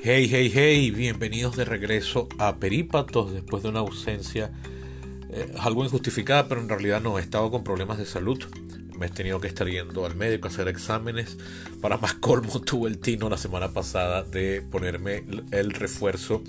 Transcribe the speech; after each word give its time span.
Hey, 0.00 0.28
hey, 0.30 0.48
hey, 0.54 0.92
bienvenidos 0.92 1.56
de 1.56 1.64
regreso 1.64 2.28
a 2.38 2.58
Perípatos 2.58 3.32
después 3.32 3.64
de 3.64 3.70
una 3.70 3.80
ausencia 3.80 4.52
eh, 5.28 5.52
algo 5.58 5.84
injustificada, 5.84 6.46
pero 6.46 6.60
en 6.60 6.68
realidad 6.68 7.02
no, 7.02 7.18
he 7.18 7.20
estado 7.20 7.50
con 7.50 7.64
problemas 7.64 7.98
de 7.98 8.06
salud. 8.06 8.38
Me 8.96 9.06
he 9.06 9.08
tenido 9.08 9.40
que 9.40 9.48
estar 9.48 9.66
yendo 9.66 10.06
al 10.06 10.14
médico 10.14 10.46
a 10.46 10.52
hacer 10.52 10.68
exámenes. 10.68 11.36
Para 11.82 11.96
más 11.96 12.14
colmo, 12.14 12.60
tuve 12.64 12.88
el 12.88 12.98
tino 12.98 13.28
la 13.28 13.36
semana 13.36 13.72
pasada 13.72 14.22
de 14.22 14.62
ponerme 14.62 15.24
el 15.50 15.72
refuerzo 15.72 16.44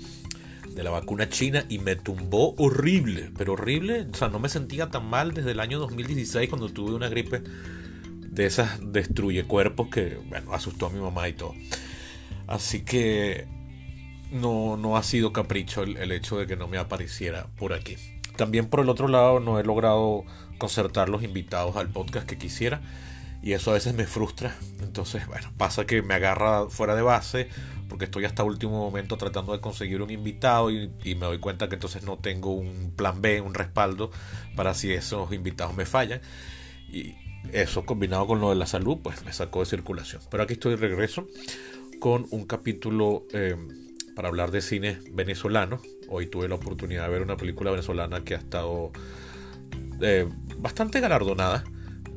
de 0.72 0.84
la 0.84 0.90
vacuna 0.90 1.28
china 1.28 1.64
y 1.68 1.80
me 1.80 1.96
tumbó 1.96 2.54
horrible, 2.56 3.32
pero 3.36 3.54
horrible. 3.54 4.06
O 4.12 4.14
sea, 4.14 4.28
no 4.28 4.38
me 4.38 4.48
sentía 4.48 4.90
tan 4.90 5.06
mal 5.06 5.34
desde 5.34 5.50
el 5.50 5.58
año 5.58 5.80
2016 5.80 6.48
cuando 6.48 6.68
tuve 6.68 6.92
una 6.92 7.08
gripe 7.08 7.42
de 8.30 8.46
esas 8.46 8.78
destruye 8.80 9.42
cuerpos 9.42 9.88
que, 9.88 10.20
bueno, 10.28 10.54
asustó 10.54 10.86
a 10.86 10.90
mi 10.90 11.00
mamá 11.00 11.28
y 11.28 11.32
todo. 11.32 11.54
Así 12.50 12.80
que 12.82 13.46
no, 14.32 14.76
no 14.76 14.96
ha 14.96 15.04
sido 15.04 15.32
capricho 15.32 15.84
el, 15.84 16.10
hecho 16.10 16.36
de 16.36 16.48
que 16.48 16.56
no 16.56 16.66
me 16.66 16.78
apareciera 16.78 17.46
por 17.56 17.72
aquí. 17.72 17.96
También 18.36 18.66
por 18.66 18.80
el 18.80 18.88
otro 18.88 19.06
lado 19.06 19.38
no 19.38 19.60
he 19.60 19.64
logrado 19.64 20.24
concertar 20.58 21.08
los 21.08 21.22
invitados 21.22 21.76
al 21.76 21.88
podcast 21.88 22.26
que 22.26 22.36
quisiera 22.36 22.82
y 23.40 23.52
eso 23.52 23.70
a 23.70 23.74
veces 23.74 23.94
me 23.94 24.04
frustra. 24.04 24.56
Entonces, 24.80 25.28
bueno, 25.28 25.48
pasa 25.56 25.86
que 25.86 26.02
me 26.02 26.14
agarra 26.14 26.68
fuera 26.68 26.96
de 26.96 27.02
base 27.02 27.48
porque 27.88 28.06
estoy 28.06 28.24
hasta 28.24 28.42
último 28.42 28.80
momento 28.80 29.16
tratando 29.16 29.52
de 29.52 29.60
conseguir 29.60 30.02
un 30.02 30.10
invitado 30.10 30.72
y, 30.72 30.90
y, 31.04 31.14
me 31.14 31.26
doy 31.26 31.38
cuenta 31.38 31.68
que 31.68 31.76
entonces 31.76 32.02
no 32.02 32.18
tengo 32.18 32.52
un 32.52 32.92
plan 32.96 33.22
B, 33.22 33.40
un 33.40 33.54
respaldo 33.54 34.10
para 34.56 34.74
si 34.74 34.92
esos 34.92 35.32
invitados 35.32 35.76
me 35.76 35.86
fallan. 35.86 36.20
Y 36.92 37.14
eso 37.52 37.86
combinado 37.86 38.26
con 38.26 38.40
lo 38.40 38.50
de 38.50 38.56
la 38.56 38.66
salud, 38.66 38.98
pues 39.02 39.24
me 39.24 39.32
sacó 39.32 39.60
de 39.60 39.66
circulación. 39.66 40.20
Pero 40.30 40.42
aquí 40.42 40.54
estoy 40.54 40.72
de 40.72 40.88
regreso 40.88 41.26
con 42.00 42.26
un 42.30 42.46
capítulo 42.46 43.26
eh, 43.32 43.54
para 44.16 44.28
hablar 44.28 44.50
de 44.50 44.62
cine 44.62 44.98
venezolano. 45.12 45.80
Hoy 46.08 46.26
tuve 46.26 46.48
la 46.48 46.56
oportunidad 46.56 47.04
de 47.04 47.10
ver 47.10 47.22
una 47.22 47.36
película 47.36 47.70
venezolana 47.70 48.24
que 48.24 48.34
ha 48.34 48.38
estado 48.38 48.90
eh, 50.00 50.26
bastante 50.56 50.98
galardonada 51.00 51.62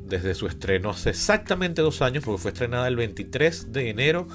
desde 0.04 0.34
su 0.34 0.46
estreno 0.46 0.90
hace 0.90 1.10
exactamente 1.10 1.82
dos 1.82 2.02
años, 2.02 2.24
porque 2.24 2.42
fue 2.42 2.50
estrenada 2.50 2.88
el 2.88 2.96
23 2.96 3.72
de 3.72 3.90
enero 3.90 4.26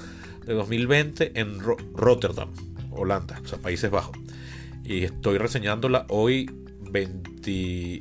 de 0.46 0.54
2020 0.54 1.38
en 1.38 1.60
Rotterdam, 1.60 2.50
Holanda, 2.90 3.40
o 3.44 3.46
sea, 3.46 3.58
Países 3.58 3.90
Bajos. 3.90 4.16
Y 4.84 5.04
estoy 5.04 5.38
reseñándola 5.38 6.06
hoy 6.08 6.50
20, 6.90 8.00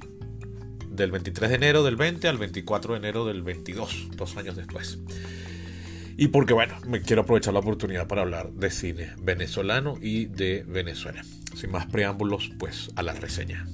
del 0.90 1.12
23 1.12 1.50
de 1.50 1.56
enero 1.56 1.84
del 1.84 1.96
20 1.96 2.28
al 2.28 2.38
24 2.38 2.94
de 2.94 3.00
enero 3.00 3.26
del 3.26 3.42
22, 3.42 4.10
dos 4.16 4.38
años 4.38 4.56
después. 4.56 5.00
Y 6.22 6.28
porque, 6.28 6.54
bueno, 6.54 6.76
me 6.86 7.02
quiero 7.02 7.22
aprovechar 7.22 7.54
la 7.54 7.62
oportunidad 7.62 8.06
para 8.06 8.24
hablar 8.24 8.52
de 8.52 8.70
cine 8.72 9.14
venezolano 9.22 9.98
y 10.02 10.26
de 10.26 10.66
Venezuela. 10.68 11.24
Sin 11.56 11.72
más 11.72 11.86
preámbulos, 11.86 12.52
pues 12.60 12.92
a 12.98 13.04
la 13.04 13.14
reseña. 13.14 13.66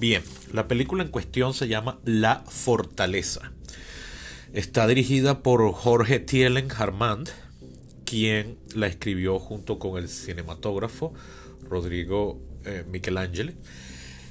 Bien, 0.00 0.24
la 0.52 0.66
película 0.66 1.04
en 1.04 1.10
cuestión 1.10 1.54
se 1.54 1.68
llama 1.68 2.00
La 2.04 2.42
Fortaleza. 2.48 3.52
Está 4.52 4.88
dirigida 4.88 5.44
por 5.44 5.72
Jorge 5.72 6.18
Tielen 6.18 6.66
Harmand, 6.76 7.28
quien 8.04 8.58
la 8.74 8.88
escribió 8.88 9.38
junto 9.38 9.78
con 9.78 10.02
el 10.02 10.08
cinematógrafo 10.08 11.14
Rodrigo 11.68 12.40
eh, 12.64 12.84
Michelangelo. 12.88 13.52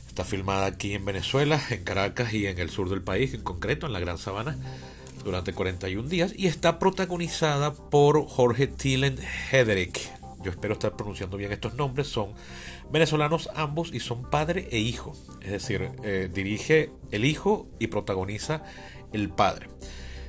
Está 0.07 0.23
filmada 0.23 0.67
aquí 0.67 0.93
en 0.93 1.05
Venezuela, 1.05 1.59
en 1.71 1.83
Caracas 1.83 2.33
y 2.33 2.45
en 2.45 2.59
el 2.59 2.69
sur 2.69 2.89
del 2.89 3.01
país, 3.01 3.33
en 3.33 3.41
concreto 3.41 3.87
en 3.87 3.93
la 3.93 3.99
Gran 3.99 4.19
Sabana, 4.19 4.55
durante 5.23 5.53
41 5.53 6.07
días. 6.07 6.33
Y 6.37 6.47
está 6.47 6.77
protagonizada 6.77 7.73
por 7.73 8.27
Jorge 8.27 8.67
Tillen 8.67 9.17
Hederick. 9.51 9.99
Yo 10.43 10.51
espero 10.51 10.73
estar 10.73 10.95
pronunciando 10.95 11.37
bien 11.37 11.51
estos 11.51 11.73
nombres. 11.75 12.07
Son 12.07 12.33
venezolanos 12.91 13.49
ambos 13.55 13.91
y 13.93 13.99
son 14.01 14.29
padre 14.29 14.67
e 14.71 14.77
hijo. 14.77 15.15
Es 15.41 15.51
decir, 15.51 15.89
eh, 16.03 16.29
dirige 16.31 16.91
el 17.11 17.25
hijo 17.25 17.67
y 17.79 17.87
protagoniza 17.87 18.63
el 19.13 19.29
padre. 19.29 19.69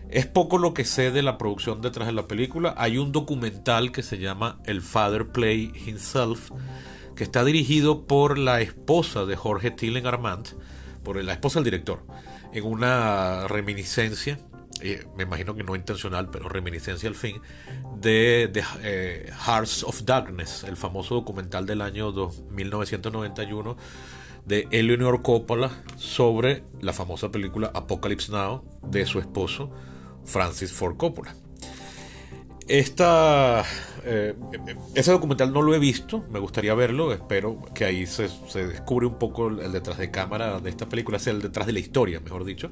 Es 0.08 0.26
poco 0.26 0.58
lo 0.58 0.74
que 0.74 0.84
sé 0.84 1.10
de 1.10 1.22
la 1.22 1.38
producción 1.38 1.80
detrás 1.82 2.06
de 2.06 2.12
la 2.12 2.28
película. 2.28 2.74
Hay 2.78 2.98
un 2.98 3.12
documental 3.12 3.90
que 3.90 4.02
se 4.02 4.18
llama 4.18 4.60
El 4.64 4.80
Father 4.80 5.26
Play 5.26 5.72
Himself 5.86 6.50
que 7.14 7.24
está 7.24 7.44
dirigido 7.44 8.06
por 8.06 8.38
la 8.38 8.60
esposa 8.60 9.24
de 9.24 9.36
Jorge 9.36 9.70
Tillen 9.70 10.06
Armand, 10.06 10.48
por 11.02 11.22
la 11.22 11.32
esposa 11.32 11.60
del 11.60 11.64
director, 11.64 12.04
en 12.52 12.64
una 12.64 13.46
reminiscencia, 13.48 14.38
eh, 14.80 15.06
me 15.16 15.24
imagino 15.24 15.54
que 15.54 15.62
no 15.62 15.76
intencional, 15.76 16.30
pero 16.30 16.48
reminiscencia 16.48 17.08
al 17.08 17.14
fin, 17.14 17.40
de, 18.00 18.50
eh, 18.82 19.30
Hearts 19.46 19.84
of 19.84 20.02
Darkness, 20.04 20.64
el 20.64 20.76
famoso 20.76 21.14
documental 21.14 21.66
del 21.66 21.80
año 21.80 22.12
1991 22.50 23.76
de 24.44 24.68
Eleanor 24.70 25.22
Coppola 25.22 25.70
sobre 25.96 26.64
la 26.80 26.92
famosa 26.92 27.30
película 27.30 27.70
Apocalypse 27.72 28.30
Now 28.30 28.62
de 28.82 29.06
su 29.06 29.18
esposo 29.18 29.70
Francis 30.24 30.72
Ford 30.72 30.96
Coppola. 30.96 31.34
Esta, 32.66 33.62
eh, 34.04 34.34
ese 34.94 35.12
documental 35.12 35.52
no 35.52 35.60
lo 35.60 35.74
he 35.74 35.78
visto, 35.78 36.24
me 36.30 36.38
gustaría 36.38 36.72
verlo, 36.74 37.12
espero 37.12 37.58
que 37.74 37.84
ahí 37.84 38.06
se, 38.06 38.28
descubre 38.54 39.06
un 39.06 39.18
poco 39.18 39.48
el, 39.48 39.70
detrás 39.70 39.98
de 39.98 40.10
cámara 40.10 40.60
de 40.60 40.70
esta 40.70 40.88
película, 40.88 41.18
sea 41.18 41.34
el 41.34 41.42
detrás 41.42 41.66
de 41.66 41.74
la 41.74 41.80
historia, 41.80 42.20
mejor 42.20 42.44
dicho. 42.44 42.70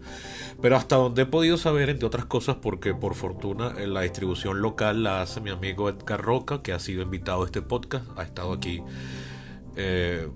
Pero 0.63 0.77
hasta 0.77 0.97
donde 0.97 1.23
he 1.23 1.27
podido 1.27 1.59
saber, 1.59 1.91
entre 1.91 2.07
otras 2.07 2.25
cosas, 2.25 2.57
porque 2.57 2.95
por 2.95 3.15
fortuna 3.15 3.75
la 3.87 4.01
distribución 4.01 4.63
local 4.63 5.03
la 5.03 5.21
hace 5.21 5.43
mi 5.43 5.51
amigo 5.51 5.91
Edgar 5.91 6.23
Roca, 6.23 6.63
que 6.63 6.73
ha 6.73 6.79
sido 6.79 7.03
invitado 7.03 7.43
a 7.43 7.45
este 7.45 7.61
podcast, 7.61 8.07
ha 8.17 8.23
estado 8.23 8.55
aquí 8.55 8.83
eh, 9.77 10.27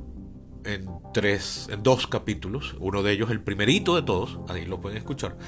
en, 0.65 0.87
tres, 1.15 1.69
en 1.71 1.83
dos 1.83 2.07
capítulos, 2.07 2.77
uno 2.79 3.03
de 3.03 3.13
ellos 3.13 3.31
el 3.31 3.41
primerito 3.41 3.97
de 3.97 4.03
todos, 4.03 4.39
ahí 4.49 4.67
lo 4.67 4.83
pueden 4.83 4.99
escuchar. 4.99 5.39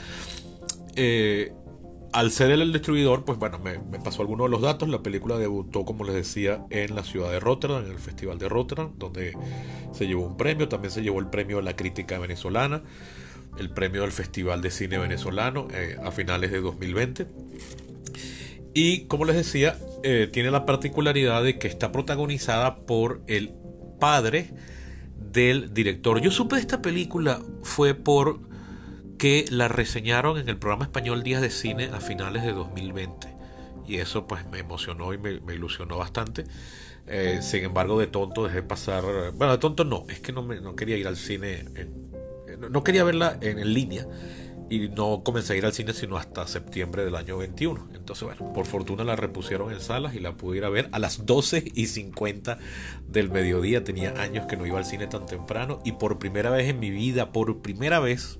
Eh, 0.97 1.53
al 2.13 2.31
ser 2.31 2.51
el 2.51 2.73
distribuidor, 2.73 3.25
pues 3.25 3.39
bueno, 3.39 3.59
me, 3.59 3.99
pasó 4.01 4.23
algunos 4.23 4.47
de 4.47 4.51
los 4.51 4.63
datos. 4.63 4.89
La 4.89 5.03
película 5.03 5.37
debutó, 5.37 5.85
como 5.85 6.05
les 6.05 6.15
decía, 6.15 6.65
en 6.71 6.95
la 6.95 7.05
ciudad 7.05 7.31
de 7.31 7.41
Rotterdam, 7.41 7.85
en 7.85 7.93
el 7.93 7.99
Festival 7.99 8.39
de 8.39 8.49
Rotterdam, 8.49 8.93
donde 8.97 9.37
se 9.93 10.07
llevó 10.07 10.27
un 10.27 10.37
premio. 10.37 10.69
También 10.69 10.91
se 10.91 11.03
llevó 11.03 11.21
el 11.21 11.29
premio 11.29 11.59
de 11.59 11.63
la 11.63 11.77
crítica 11.77 12.19
venezolana, 12.19 12.83
el 13.59 13.71
premio 13.71 14.03
del 14.03 14.13
Festival 14.13 14.63
de 14.63 14.71
Cine 14.71 14.99
Venezolano 14.99 15.69
eh, 15.73 15.97
a 16.03 16.11
finales 16.11 16.51
de 16.51 16.61
2020. 16.61 17.27
Y 18.75 19.07
como 19.07 19.25
les 19.25 19.37
decía, 19.37 19.77
eh, 20.03 20.29
tiene 20.33 20.51
la 20.51 20.65
particularidad 20.65 21.43
de 21.43 21.59
que 21.59 21.69
está 21.69 21.93
protagonizada 21.93 22.77
por 22.77 23.23
el 23.27 23.53
padre 23.99 24.51
del 25.33 25.75
director. 25.75 26.21
Yo 26.21 26.31
supe 26.31 26.57
de 26.57 26.61
esta 26.61 26.81
película 26.81 27.41
fue 27.63 27.95
por 27.95 28.48
que 29.19 29.45
la 29.51 29.69
reseñaron 29.69 30.39
en 30.39 30.49
el 30.49 30.57
programa 30.57 30.85
español 30.85 31.23
Días 31.23 31.43
de 31.43 31.51
Cine 31.51 31.91
a 31.93 32.01
finales 32.01 32.45
de 32.45 32.53
2020. 32.53 33.29
Y 33.87 33.97
eso 33.97 34.27
pues 34.27 34.47
me 34.47 34.59
emocionó 34.59 35.13
y 35.13 35.19
me, 35.19 35.41
ilusionó 35.53 35.99
bastante. 35.99 36.45
Eh, 37.07 37.41
sin 37.43 37.65
embargo, 37.65 37.99
de 37.99 38.07
tonto 38.07 38.45
dejé 38.45 38.63
pasar... 38.63 39.03
Bueno, 39.35 39.53
de 39.53 39.59
tonto 39.59 39.85
no, 39.85 40.05
es 40.09 40.21
que 40.21 40.33
no, 40.33 40.43
me, 40.43 40.61
no 40.61 40.77
quería 40.77 40.97
ir 40.97 41.09
al 41.09 41.17
cine, 41.17 41.65
no 42.71 42.85
quería 42.85 43.05
verla 43.05 43.39
en, 43.41 43.73
línea 43.73 44.07
y 44.71 44.89
no 44.89 45.23
comencé 45.25 45.55
a 45.55 45.57
ir 45.57 45.65
al 45.65 45.73
cine 45.73 45.95
sino 45.95 46.19
hasta 46.19 46.47
septiembre 46.47 47.05
del 47.05 47.17
año 47.17 47.39
21. 47.39 47.89
Entonces, 47.95 48.25
bueno, 48.25 48.53
por 48.53 48.67
fortuna 48.67 49.05
la 49.05 49.17
repusieron 49.17 49.73
en 49.73 49.81
salas 49.81 50.15
y 50.15 50.21
la 50.21 50.37
pude 50.37 50.59
ir 50.59 50.65
a 50.65 50.69
ver 50.69 50.89
a 50.93 50.99
las 50.99 51.25
12 51.25 51.73
y 51.75 51.87
50 51.87 52.59
del 53.07 53.31
mediodía. 53.31 53.85
Tenía 53.85 54.21
años 54.21 54.47
que 54.47 54.57
no 54.57 54.67
iba 54.67 54.79
al 54.79 54.85
cine 54.85 55.07
tan 55.07 55.27
temprano 55.27 55.81
y 55.85 55.93
por 55.93 56.19
primera 56.19 56.51
vez 56.51 56.69
en 56.69 56.79
mi 56.79 56.91
vida, 56.91 57.33
por 57.33 57.63
primera 57.63 58.01
vez, 58.01 58.39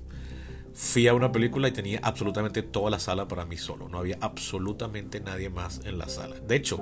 fui 0.81 1.09
a 1.09 1.13
una 1.13 1.29
película 1.29 1.67
y 1.67 1.71
tenía 1.73 1.99
absolutamente 2.01 2.63
toda 2.63 2.89
la 2.89 2.99
sala 2.99 3.27
para 3.27 3.45
mí 3.45 3.57
solo. 3.57 3.89
No 3.89 3.97
había 3.97 4.17
absolutamente 4.21 5.19
nadie 5.19 5.49
más 5.49 5.81
en 5.83 5.97
la 5.97 6.07
sala. 6.07 6.39
De 6.39 6.55
hecho, 6.55 6.81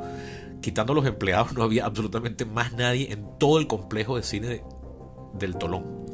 quitando 0.62 0.94
los 0.94 1.08
empleados, 1.08 1.54
no 1.58 1.64
había 1.64 1.86
absolutamente 1.86 2.46
más 2.46 2.74
nadie 2.74 3.12
en 3.12 3.26
todo 3.40 3.58
el 3.58 3.66
complejo 3.66 4.16
de 4.16 4.22
cine 4.22 4.62
del 5.34 5.58
Tolón. 5.58 6.06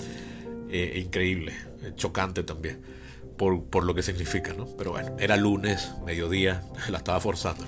Eh, 0.69 1.01
increíble, 1.06 1.53
eh, 1.81 1.91
chocante 1.95 2.44
también, 2.44 2.81
por, 3.38 3.65
por, 3.65 3.83
lo 3.83 3.94
que 3.94 4.01
significa, 4.01 4.53
¿no? 4.53 4.65
Pero 4.77 4.91
bueno, 4.91 5.18
era 5.19 5.36
lunes, 5.36 5.91
mediodía, 6.06 6.63
la 6.89 7.00
estaba 7.00 7.19
forzando. 7.19 7.65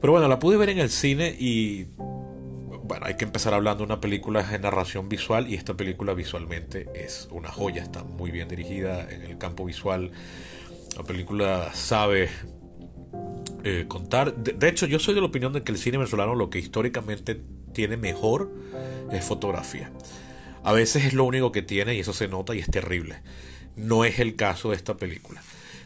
Pero 0.00 0.12
bueno, 0.12 0.28
la 0.28 0.38
pude 0.38 0.56
ver 0.56 0.68
en 0.68 0.78
el 0.78 0.88
cine 0.88 1.34
y 1.36 1.88
bueno, 2.86 3.06
hay 3.06 3.16
que 3.16 3.24
empezar 3.24 3.52
hablando 3.52 3.78
de 3.78 3.92
una 3.92 4.00
película 4.00 4.42
de 4.42 4.58
narración 4.58 5.08
visual 5.08 5.48
y 5.48 5.54
esta 5.54 5.74
película 5.74 6.14
visualmente 6.14 6.86
es 6.94 7.28
una 7.30 7.50
joya, 7.50 7.82
está 7.82 8.04
muy 8.04 8.30
bien 8.30 8.48
dirigida 8.48 9.10
en 9.10 9.22
el 9.22 9.38
campo 9.38 9.64
visual. 9.64 10.12
La 10.96 11.02
película 11.02 11.70
sabe 11.74 12.28
eh, 13.64 13.86
contar. 13.88 14.34
De, 14.36 14.68
hecho, 14.68 14.86
yo 14.86 14.98
soy 14.98 15.14
de 15.14 15.20
la 15.20 15.26
opinión 15.26 15.52
de 15.52 15.62
que 15.62 15.72
el 15.72 15.78
cine 15.78 15.98
venezolano 15.98 16.34
lo 16.34 16.48
que 16.48 16.58
históricamente 16.58 17.40
tiene 17.72 17.96
mejor 17.96 18.50
es 19.10 19.24
fotografía. 19.24 19.90
A 20.62 20.72
veces 20.72 21.04
es 21.04 21.12
lo 21.12 21.24
único 21.24 21.52
que 21.52 21.62
tiene 21.62 21.94
y 21.94 22.00
eso 22.00 22.12
se 22.12 22.28
nota 22.28 22.54
y 22.54 22.60
es 22.60 22.70
terrible. 22.70 23.16
No 23.74 24.04
es 24.04 24.20
el 24.20 24.36
caso 24.36 24.70
de 24.70 24.76
esta 24.76 24.96
película. 24.96 25.42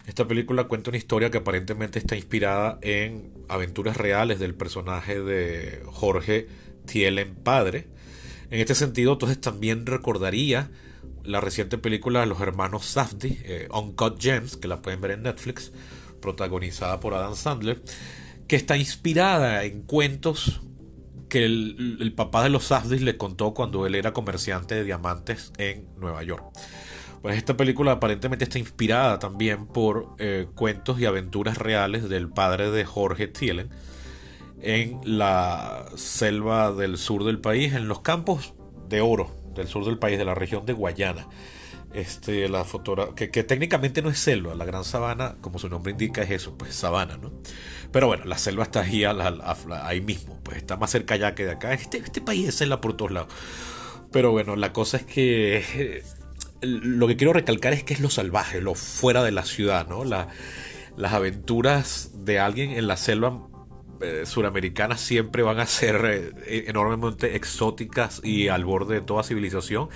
Esta 0.06 0.26
película 0.26 0.64
cuenta 0.64 0.91
una 0.91 0.99
historia 0.99 1.31
que 1.31 1.38
aparentemente 1.38 1.99
está 1.99 2.17
inspirada 2.17 2.79
en 2.82 3.32
aventuras 3.49 3.96
reales 3.96 4.38
del 4.38 4.55
personaje 4.55 5.20
de 5.20 5.82
Jorge 5.87 6.49
Thielen 6.90 7.34
padre. 7.37 7.87
En 8.50 8.60
este 8.60 8.75
sentido, 8.75 9.12
entonces 9.12 9.40
también 9.40 9.87
recordaría 9.87 10.70
la 11.22 11.40
reciente 11.40 11.78
película 11.78 12.20
de 12.20 12.26
los 12.26 12.40
hermanos 12.40 12.84
Safdie, 12.87 13.40
eh, 13.44 13.69
Uncut 13.72 14.20
Gems, 14.20 14.56
que 14.56 14.69
la 14.69 14.82
pueden 14.82 15.00
ver 15.00 15.12
en 15.12 15.22
Netflix, 15.22 15.72
protagonizada 16.20 16.98
por 16.98 17.14
Adam 17.14 17.37
Sandler, 17.37 17.82
que 18.48 18.56
está 18.56 18.76
inspirada 18.76 19.64
en 19.64 19.82
cuentos 19.82 20.60
que 21.28 21.44
el, 21.44 22.12
papá 22.16 22.42
de 22.42 22.50
los 22.50 22.64
Safdies 22.64 23.02
le 23.02 23.16
contó 23.16 23.54
cuando 23.54 23.86
él 23.86 23.94
era 23.94 24.12
comerciante 24.12 24.75
de 24.75 24.84
diamantes 24.84 25.52
en 25.58 25.86
Nueva 25.96 26.25
York. 26.25 26.44
Pues 27.22 27.36
esta 27.36 27.56
película 27.56 27.93
aparentemente 27.93 28.44
está 28.44 28.58
inspirada 28.58 29.20
también 29.20 29.66
por 29.66 30.16
eh, 30.19 30.48
cuentos 30.56 30.98
y 30.98 31.04
aventuras 31.04 31.58
reales 31.58 32.08
del 32.08 32.28
padre 32.28 32.70
de 32.72 32.84
Jorge 32.84 33.28
Thielen 33.28 33.69
en 34.62 35.00
la 35.04 35.86
selva 35.96 36.72
del 36.72 36.98
sur 36.98 37.24
del 37.24 37.40
país, 37.40 37.74
en 37.74 37.88
los 37.88 38.00
campos 38.00 38.54
de 38.88 39.00
oro 39.00 39.34
del 39.54 39.68
sur 39.68 39.84
del 39.84 39.98
país, 39.98 40.18
de 40.18 40.24
la 40.24 40.34
región 40.34 40.66
de 40.66 40.72
Guayana. 40.72 41.28
Este, 41.92 42.48
la 42.48 42.64
que, 43.16 43.30
que, 43.30 43.42
técnicamente 43.42 44.00
no 44.00 44.10
es 44.10 44.18
selva, 44.20 44.54
la 44.54 44.64
gran 44.64 44.84
sabana, 44.84 45.34
como 45.40 45.58
su 45.58 45.68
nombre 45.68 45.90
indica, 45.90 46.22
es 46.22 46.30
eso, 46.30 46.56
pues 46.56 46.72
sabana, 46.72 47.16
¿no? 47.16 47.32
Pero 47.90 48.06
bueno, 48.06 48.26
la 48.26 48.38
selva 48.38 48.62
está 48.62 48.82
ahí, 48.82 49.02
ahí 49.04 50.00
mismo, 50.00 50.38
pues 50.44 50.58
está 50.58 50.76
más 50.76 50.90
cerca 50.92 51.14
allá 51.14 51.34
que 51.34 51.44
de 51.44 51.52
acá. 51.52 51.72
Este, 51.72 51.98
este 51.98 52.20
país 52.20 52.48
es 52.48 52.54
selva 52.54 52.80
por 52.80 52.96
todos 52.96 53.10
lados. 53.10 53.32
Pero 54.12 54.30
bueno, 54.30 54.54
la 54.54 54.72
cosa 54.72 54.98
es 54.98 55.04
que 55.04 55.64
eh, 55.74 56.04
lo 56.60 57.08
que 57.08 57.16
quiero 57.16 57.32
recalcar 57.32 57.72
es 57.72 57.82
que 57.82 57.94
es 57.94 58.00
lo 58.00 58.10
salvaje, 58.10 58.60
lo 58.60 58.76
fuera 58.76 59.24
de 59.24 59.32
la 59.32 59.44
ciudad, 59.44 59.88
¿no? 59.88 60.04
las 60.04 61.12
aventuras 61.12 62.10
de 62.24 62.38
alguien 62.38 62.70
en 62.70 62.86
la 62.86 62.96
selva 62.96 63.50
eh, 64.00 64.23
suramericanas 64.26 65.00
siempre 65.00 65.43
van 65.43 65.61
a 65.61 65.67
ser 65.67 66.32
eh, 66.47 66.64
enormemente 66.69 67.37
exóticas 67.37 68.20
y 68.25 68.49
al 68.49 68.64
borde 68.64 68.97
de 68.97 69.00
toda 69.00 69.23
civilización. 69.23 69.88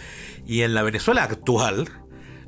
Y 0.46 0.62
en 0.62 0.74
la 0.74 0.82
Venezuela 0.82 1.24
actual, 1.24 1.88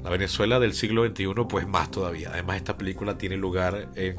la 0.03 0.11
Venezuela 0.11 0.61
del 0.61 0.75
siglo 0.75 1.07
XXI, 1.07 1.27
pues 1.49 1.67
más 1.67 1.91
todavía. 1.91 2.31
Además, 2.33 2.57
esta 2.57 2.77
película 2.77 3.19
tiene 3.19 3.37
lugar 3.37 3.91
en, 3.95 4.17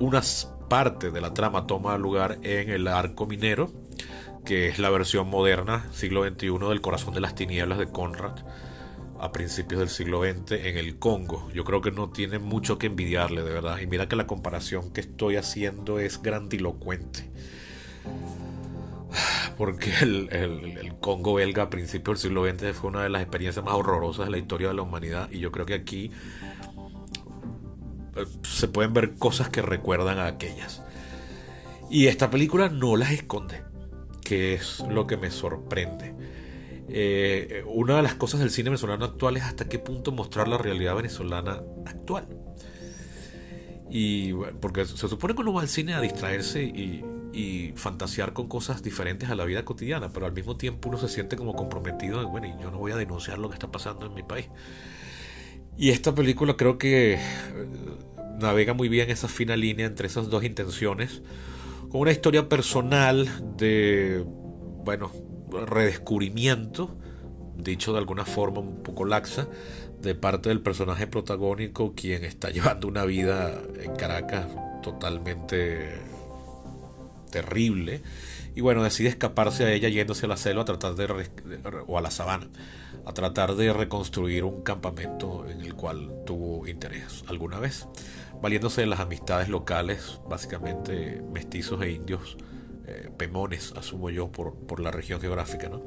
unas 0.00 0.52
partes 0.68 1.12
de 1.12 1.20
la 1.20 1.34
trama 1.34 1.66
toma 1.66 1.98
lugar 1.98 2.38
en 2.42 2.70
el 2.70 2.88
arco 2.88 3.26
minero 3.26 3.70
que 4.44 4.68
es 4.68 4.78
la 4.78 4.90
versión 4.90 5.28
moderna, 5.28 5.86
siglo 5.92 6.26
XXI, 6.26 6.68
del 6.68 6.80
Corazón 6.80 7.14
de 7.14 7.20
las 7.20 7.34
Tinieblas 7.34 7.78
de 7.78 7.90
Conrad, 7.90 8.36
a 9.20 9.32
principios 9.32 9.80
del 9.80 9.88
siglo 9.88 10.22
XX 10.22 10.52
en 10.52 10.76
el 10.76 10.98
Congo. 10.98 11.50
Yo 11.52 11.64
creo 11.64 11.80
que 11.80 11.90
no 11.90 12.10
tiene 12.10 12.38
mucho 12.38 12.78
que 12.78 12.86
envidiarle, 12.86 13.42
de 13.42 13.52
verdad. 13.52 13.78
Y 13.78 13.86
mira 13.86 14.08
que 14.08 14.16
la 14.16 14.26
comparación 14.26 14.92
que 14.92 15.00
estoy 15.00 15.36
haciendo 15.36 15.98
es 15.98 16.22
grandilocuente. 16.22 17.30
Porque 19.58 19.92
el, 20.00 20.94
Congo 21.00 21.34
belga 21.34 21.64
a 21.64 21.70
principios 21.70 22.22
del 22.22 22.30
siglo 22.30 22.48
XX 22.48 22.76
fue 22.76 22.90
una 22.90 23.02
de 23.02 23.10
las 23.10 23.22
experiencias 23.22 23.64
más 23.64 23.74
horrorosas 23.74 24.26
de 24.26 24.30
la 24.32 24.38
historia 24.38 24.68
de 24.68 24.74
la 24.74 24.82
humanidad. 24.82 25.30
Y 25.30 25.38
yo 25.38 25.52
creo 25.52 25.66
que 25.66 25.74
aquí 25.74 26.10
eh, 28.16 28.24
se 28.42 28.68
pueden 28.68 28.94
ver 28.94 29.16
cosas 29.16 29.48
que 29.50 29.62
recuerdan 29.62 30.18
a 30.18 30.26
aquellas. 30.26 30.82
Y 31.90 32.06
esta 32.06 32.30
película 32.30 32.68
no 32.68 32.96
las 32.96 33.10
esconde 33.10 33.70
que 34.30 34.54
es 34.54 34.78
lo 34.88 35.08
que 35.08 35.16
me 35.16 35.28
sorprende. 35.32 36.14
Eh, 36.92 37.62
una 37.66 37.96
de 37.96 38.02
las 38.02 38.14
cosas 38.14 38.40
del 38.40 38.50
cine 38.50 38.70
venezolano 38.70 39.04
actual 39.04 39.36
es 39.36 39.44
hasta 39.44 39.68
qué 39.68 39.78
punto 39.78 40.10
mostrar 40.10 40.48
la 40.48 40.58
realidad 40.58 40.96
venezolana 40.96 41.62
actual. 41.86 42.26
Y 43.88 44.32
porque 44.60 44.86
se 44.86 45.08
supone 45.08 45.34
que 45.34 45.40
uno 45.40 45.52
va 45.52 45.62
al 45.62 45.68
cine 45.68 45.94
a 45.94 46.00
distraerse 46.00 46.62
y, 46.62 47.04
y, 47.32 47.72
fantasear 47.74 48.32
con 48.32 48.48
cosas 48.48 48.82
diferentes 48.82 49.30
a 49.30 49.34
la 49.34 49.44
vida 49.44 49.64
cotidiana, 49.64 50.10
pero 50.12 50.26
al 50.26 50.32
mismo 50.32 50.56
tiempo 50.56 50.88
uno 50.88 50.98
se 50.98 51.08
siente 51.08 51.36
como 51.36 51.54
comprometido 51.54 52.26
bueno, 52.28 52.46
y 52.46 52.62
yo 52.62 52.70
no 52.70 52.78
voy 52.78 52.92
a 52.92 52.96
denunciar 52.96 53.38
lo 53.38 53.48
que 53.48 53.54
está 53.54 53.70
pasando 53.70 54.06
en 54.06 54.14
mi 54.14 54.22
país. 54.22 54.46
Y 55.76 55.90
esta 55.90 56.14
película 56.14 56.56
creo 56.56 56.78
que 56.78 57.14
eh, 57.14 57.18
navega 58.38 58.74
muy 58.74 58.88
bien 58.88 59.10
esa 59.10 59.28
fina 59.28 59.56
línea 59.56 59.86
entre 59.86 60.06
esas 60.06 60.28
dos 60.28 60.44
intenciones 60.44 61.22
con 61.90 62.02
una 62.02 62.12
historia 62.12 62.48
personal 62.48 63.28
de, 63.56 64.24
bueno, 64.84 65.10
redescubrimiento, 65.66 66.96
dicho 67.56 67.92
de 67.92 67.98
alguna 67.98 68.24
forma 68.24 68.60
un 68.60 68.82
poco 68.82 69.04
laxa, 69.04 69.48
de 70.00 70.14
parte 70.14 70.48
del 70.48 70.60
personaje 70.60 71.06
protagónico, 71.06 71.94
quien 71.94 72.24
está 72.24 72.50
llevando 72.52 72.88
una 72.88 73.04
vida 73.04 73.60
en 73.80 73.94
Caracas 73.96 74.46
totalmente 74.82 75.98
terrible. 77.30 78.02
Y 78.54 78.62
bueno, 78.62 78.82
decide 78.82 79.08
escaparse 79.08 79.64
a 79.64 79.72
ella 79.72 79.88
yéndose 79.88 80.26
a 80.26 80.28
la 80.28 80.36
selva 80.36 80.62
a 80.62 80.64
tratar 80.64 80.94
de, 80.96 81.30
o 81.86 81.98
a 81.98 82.00
la 82.00 82.10
sabana, 82.10 82.48
a 83.06 83.12
tratar 83.12 83.54
de 83.54 83.72
reconstruir 83.72 84.42
un 84.42 84.62
campamento 84.62 85.48
en 85.48 85.60
el 85.60 85.74
cual 85.74 86.10
tuvo 86.26 86.66
interés 86.66 87.22
alguna 87.28 87.60
vez 87.60 87.86
valiéndose 88.40 88.82
de 88.82 88.86
las 88.86 89.00
amistades 89.00 89.48
locales, 89.48 90.20
básicamente 90.28 91.22
mestizos 91.32 91.82
e 91.82 91.92
indios, 91.92 92.36
eh, 92.90 93.10
pemones, 93.16 93.72
asumo 93.76 94.10
yo, 94.10 94.32
por, 94.32 94.54
por, 94.54 94.80
la 94.80 94.90
región 94.90 95.20
geográfica. 95.20 95.68
¿no? 95.68 95.80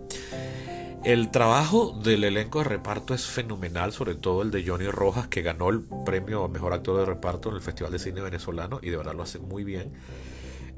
El 1.04 1.32
trabajo 1.32 2.00
del 2.02 2.24
elenco 2.24 2.60
de 2.60 2.66
reparto 2.66 3.14
es 3.14 3.26
fenomenal, 3.26 3.92
sobre 3.92 4.16
todo 4.16 4.42
el 4.42 4.52
de 4.52 4.66
Johnny 4.66 4.88
Rojas, 4.88 5.28
que 5.28 5.42
ganó 5.42 5.70
el 5.70 5.82
premio 6.06 6.46
a 6.46 6.48
Mejor 6.48 6.72
Actor 6.72 7.00
de 7.00 7.06
Reparto 7.06 7.50
en 7.50 7.56
el 7.56 7.62
Festival 7.62 7.92
de 7.92 8.00
Cine 8.00 8.22
Venezolano 8.22 8.80
y 8.82 8.90
de 8.90 8.96
verdad 8.96 9.14
lo 9.14 9.24
hace 9.24 9.38
muy 9.40 9.66
bien. 9.66 9.92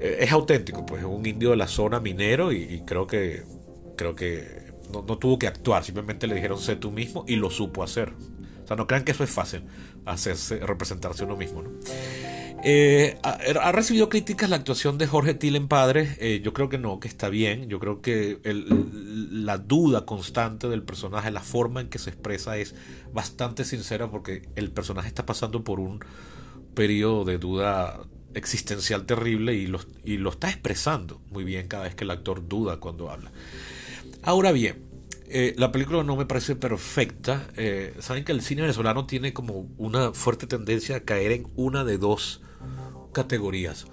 Eh, 0.00 0.18
es 0.20 0.32
auténtico, 0.32 0.84
pues 0.84 1.02
es 1.02 1.06
un 1.06 1.24
indio 1.24 1.50
de 1.50 1.56
la 1.56 1.68
zona 1.68 2.00
minero 2.00 2.50
y, 2.50 2.82
creo 2.84 3.06
que, 3.06 3.44
creo 3.96 4.16
que 4.16 4.72
no, 4.92 5.04
no, 5.06 5.16
tuvo 5.16 5.38
que 5.38 5.46
actuar, 5.46 5.84
simplemente 5.84 6.26
le 6.26 6.34
dijeron 6.34 6.58
sé 6.58 6.74
tú 6.74 6.90
mismo 6.90 7.24
y 7.28 7.36
lo 7.36 7.48
supo 7.50 7.84
hacer. 7.84 8.12
O 8.64 8.66
sea, 8.66 8.76
no 8.76 8.88
crean 8.88 9.04
que 9.04 9.12
eso 9.12 9.22
es 9.22 9.30
fácil, 9.30 9.62
hacerse, 10.06 10.58
representarse 10.58 11.22
uno 11.22 11.36
mismo. 11.36 11.62
¿no? 11.62 11.70
Eh, 12.68 13.16
ha, 13.22 13.70
recibido 13.70 14.08
críticas 14.08 14.50
la 14.50 14.56
actuación 14.56 14.98
de 14.98 15.06
Jorge 15.06 15.34
Tilen 15.34 15.68
padre. 15.68 16.16
Eh, 16.18 16.40
yo 16.42 16.52
creo 16.52 16.68
que 16.68 16.78
no, 16.78 16.98
que 16.98 17.06
está 17.06 17.28
bien. 17.28 17.68
Yo 17.68 17.78
creo 17.78 18.00
que 18.00 18.40
la 18.42 19.58
duda 19.58 20.04
constante 20.04 20.68
del 20.68 20.82
personaje, 20.82 21.30
la 21.30 21.42
forma 21.42 21.80
en 21.80 21.88
que 21.88 22.00
se 22.00 22.10
expresa 22.10 22.58
es 22.58 22.74
bastante 23.12 23.64
sincera 23.64 24.10
porque 24.10 24.48
el 24.56 24.72
personaje 24.72 25.06
está 25.06 25.24
pasando 25.24 25.62
por 25.62 25.78
un 25.78 26.00
periodo 26.74 27.24
de 27.24 27.38
duda 27.38 28.00
existencial 28.34 29.06
terrible 29.06 29.54
y 29.54 29.68
lo, 29.68 29.78
y 30.04 30.16
lo 30.16 30.30
está 30.30 30.50
expresando 30.50 31.20
muy 31.30 31.44
bien 31.44 31.68
cada 31.68 31.84
vez 31.84 31.94
que 31.94 32.02
el 32.02 32.10
actor 32.10 32.48
duda 32.48 32.78
cuando 32.78 33.10
habla. 33.10 33.30
Ahora 34.22 34.50
bien, 34.50 34.82
eh, 35.28 35.54
la 35.56 35.72
película 35.72 36.02
no 36.02 36.16
me 36.16 36.26
parece 36.26 36.56
perfecta. 36.56 37.48
Eh, 37.56 37.94
saben 38.00 38.24
que 38.24 38.32
el 38.32 38.42
cine 38.42 38.62
venezolano 38.62 39.06
tiene 39.06 39.32
como 39.32 39.68
una 39.76 40.12
fuerte 40.12 40.46
tendencia 40.46 40.96
a 40.96 41.00
caer 41.00 41.32
en 41.32 41.46
una 41.56 41.84
de 41.84 41.98
dos 41.98 42.42
categorías. 43.12 43.86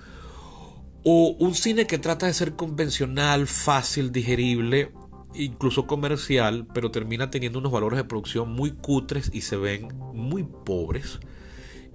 O 1.03 1.35
un 1.39 1.55
cine 1.55 1.87
que 1.87 1.97
trata 1.97 2.27
de 2.27 2.33
ser 2.33 2.55
convencional, 2.55 3.47
fácil, 3.47 4.11
digerible, 4.11 4.91
incluso 5.33 5.87
comercial, 5.87 6.67
pero 6.73 6.91
termina 6.91 7.29
teniendo 7.29 7.59
unos 7.59 7.71
valores 7.71 7.97
de 7.97 8.05
producción 8.05 8.51
muy 8.51 8.71
cutres 8.71 9.29
y 9.33 9.41
se 9.41 9.57
ven 9.57 9.89
muy 10.13 10.43
pobres. 10.43 11.19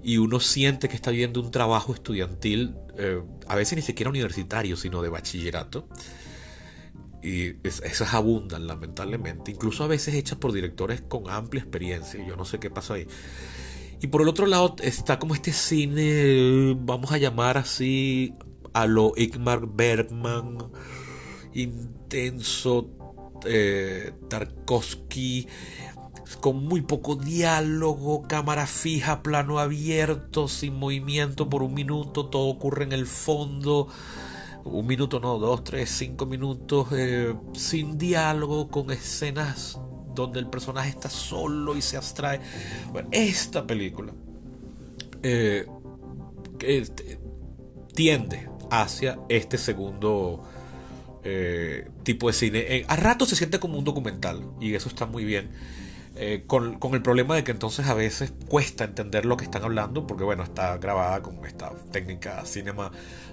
Y 0.03 0.19
uno 0.19 0.41
siente 0.41 0.89
que 0.89 0.97
está 0.97 1.11
viendo 1.11 1.41
un 1.41 1.51
trabajo 1.51 1.95
estudiantil, 1.95 2.75
eh, 2.99 3.23
a 3.47 3.57
veces 3.57 3.77
ni 3.77 3.83
siquiera 3.83 4.11
universitario, 4.11 4.77
sino 4.77 5.03
de 5.03 5.09
bachillerato 5.09 5.89
y 7.23 7.57
esas 7.65 8.15
abundan, 8.15 8.67
lamentablemente. 8.67 9.51
Incluso 9.51 9.85
a 9.85 9.89
veces 9.89 10.15
hechas 10.15 10.39
por 10.39 10.53
directores 10.53 11.01
con 11.01 11.29
amplia 11.31 11.63
experiencia. 11.63 12.25
Yo 12.25 12.37
no 12.37 12.45
sé 12.45 12.59
qué 12.59 12.71
pasa 12.71 12.95
ahí. 12.95 13.07
Y 14.01 14.07
por 14.09 14.23
el 14.23 14.29
otro 14.29 14.47
lado 14.47 14.77
está 14.81 15.19
como 15.19 15.35
este 15.35 15.53
cine, 15.53 16.77
vamos 16.79 17.11
a 17.11 17.19
llamar 17.19 17.59
así, 17.59 18.33
a 18.73 18.87
lo 18.87 19.13
Igmar 19.17 19.67
Bergman, 19.67 20.59
intenso, 21.53 22.91
eh, 23.45 24.13
Tarkovsky, 24.29 25.49
con 26.41 26.65
muy 26.65 26.83
poco 26.83 27.17
diálogo, 27.17 28.23
cámara 28.23 28.69
fija, 28.69 29.25
plano 29.25 29.59
abierto, 29.59 30.47
sin 30.47 30.77
movimiento 30.77 31.51
por 31.51 31.65
un 31.65 31.75
minuto, 31.75 32.27
todo 32.27 32.47
ocurre 32.47 32.85
en 32.85 32.93
el 32.93 33.07
fondo 33.07 33.89
un 34.65 34.87
minuto, 34.87 35.21
no, 35.21 35.39
dos, 35.39 35.65
tres, 35.65 35.91
cinco 35.91 36.27
minutos 36.27 36.89
eh, 36.93 37.35
sin 37.55 37.99
diálogo, 37.99 38.69
con 38.69 38.91
escenas 38.91 39.79
donde 40.15 40.41
el 40.41 40.49
personaje 40.49 40.91
está 40.91 41.09
solo 41.09 41.77
y 41.77 41.83
se 41.83 41.97
abstrae. 41.97 42.41
Bueno, 42.93 43.09
esta 43.13 43.67
película 43.67 44.13
eh, 45.23 45.67
tiende 47.95 48.49
hacia 48.71 49.19
este 49.29 49.59
segundo 49.59 50.43
eh, 51.25 51.89
tipo 52.03 52.29
de 52.29 52.33
cine. 52.33 52.59
Eh, 52.69 52.85
a 52.89 52.97
rato 52.97 53.27
se 53.27 53.37
siente 53.37 53.59
como 53.59 53.79
un 53.79 53.85
documental 53.85 54.43
y 54.61 54.75
eso 54.75 54.89
está 54.89 55.07
muy 55.07 55.25
bien. 55.25 55.51
Eh, 56.21 56.43
con, 56.49 56.77
el 56.95 57.03
problema 57.03 57.37
de 57.37 57.45
que 57.45 57.53
entonces 57.53 57.87
a 57.87 57.95
veces 57.95 58.33
cuesta 58.49 58.83
entender 58.83 59.25
lo 59.25 59.37
que 59.37 59.45
están 59.45 59.63
hablando 59.63 60.05
porque 60.05 60.25
bueno, 60.25 60.43
está 60.43 60.77
grabada 60.77 61.23
con 61.23 61.47
esta 61.47 61.71
técnica 61.93 62.45
cinema 62.45 62.91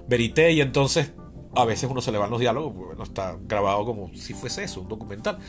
verité 0.08 0.51
y 0.51 0.62
entonces 0.62 1.12
a 1.56 1.65
veces 1.65 1.89
uno 1.89 2.00
se 2.00 2.12
le 2.12 2.20
van 2.20 2.30
los 2.30 2.39
diálogos, 2.39 2.75
bueno, 2.75 3.04
está 3.04 3.38
grabado 3.42 3.86
como 3.86 4.13
si 4.13 4.36
fuese 4.36 4.65
eso, 4.65 4.82
un 4.82 4.88
documental. 4.88 5.39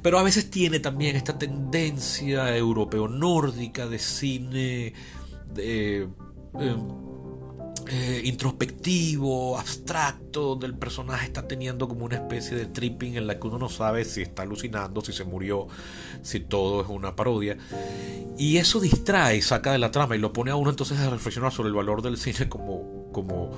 Pero 0.00 0.20
a 0.20 0.22
veces 0.22 0.48
tiene 0.48 0.78
también 0.78 1.16
esta 1.16 1.36
tendencia 1.36 2.56
europeo-nórdica 2.56 3.88
de 3.88 3.98
cine 3.98 4.92
de, 5.52 6.08
eh, 6.60 6.76
introspectivo, 8.24 9.58
abstracto, 9.58 10.42
donde 10.42 10.66
el 10.66 10.74
personaje 10.74 11.26
está 11.26 11.48
teniendo 11.48 11.88
como 11.88 12.04
una 12.04 12.16
especie 12.16 12.56
de 12.56 12.66
tripping 12.66 13.16
en 13.16 13.26
la 13.26 13.38
que 13.38 13.46
uno 13.46 13.58
no 13.58 13.68
sabe 13.68 14.04
si 14.04 14.22
está 14.22 14.42
alucinando, 14.42 15.00
si 15.00 15.12
se 15.12 15.24
murió, 15.24 15.66
si 16.22 16.40
todo 16.40 16.82
es 16.82 16.88
una 16.88 17.16
parodia. 17.16 17.56
Y 18.38 18.58
eso 18.58 18.80
distrae 18.80 19.42
saca 19.42 19.72
de 19.72 19.78
la 19.78 19.90
trama 19.90 20.16
y 20.16 20.18
lo 20.18 20.32
pone 20.32 20.50
a 20.50 20.56
uno 20.56 20.70
entonces 20.70 20.98
a 20.98 21.10
reflexionar 21.10 21.52
sobre 21.52 21.68
el 21.68 21.74
valor 21.74 22.02
del 22.02 22.16
cine 22.16 22.48
como, 22.48 23.10
como, 23.12 23.50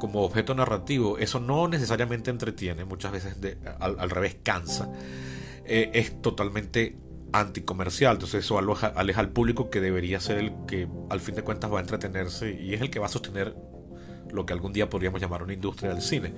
como 0.00 0.22
objeto 0.22 0.54
narrativo. 0.54 1.18
Eso 1.18 1.38
no 1.38 1.68
necesariamente 1.68 2.30
entretiene, 2.30 2.84
muchas 2.84 3.12
veces 3.12 3.36
al, 3.78 4.10
revés 4.10 4.36
cansa. 4.42 4.90
Eh, 5.64 5.90
es 5.94 6.20
totalmente 6.20 6.96
anticomercial. 7.32 8.14
Entonces 8.14 8.44
eso 8.44 8.58
aleja, 8.58 8.88
al 8.88 9.28
público 9.30 9.70
que 9.70 9.80
debería 9.80 10.20
ser 10.20 10.38
el 10.38 10.52
que 10.66 10.88
al 11.08 11.20
fin 11.20 11.34
de 11.34 11.42
cuentas 11.42 11.72
va 11.72 11.78
a 11.78 11.80
entretenerse 11.80 12.58
y 12.60 12.74
es 12.74 12.80
el 12.80 12.90
que 12.90 12.98
va 12.98 13.06
a 13.06 13.10
sostener 13.10 13.54
lo 14.32 14.46
que 14.46 14.52
algún 14.52 14.72
día 14.72 14.88
podríamos 14.88 15.20
llamar 15.20 15.42
una 15.42 15.52
industria 15.52 15.90
del 15.90 16.02
cine. 16.02 16.32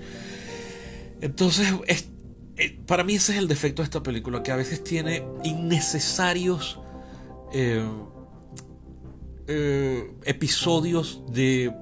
Entonces, 1.21 1.73
es, 1.87 2.09
eh, 2.57 2.79
para 2.87 3.05
mí 3.05 3.15
ese 3.15 3.33
es 3.33 3.39
el 3.39 3.49
defecto 3.49 3.83
de 3.83 3.85
esta 3.85 4.03
película, 4.03 4.43
que 4.43 4.51
a 4.51 4.57
veces 4.57 4.83
tiene 4.83 5.25
innecesarios 5.45 6.81
eh, 7.53 7.85
eh, 9.47 10.15
episodios 10.25 11.23
de 11.33 11.73